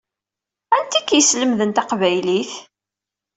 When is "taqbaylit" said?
1.71-2.51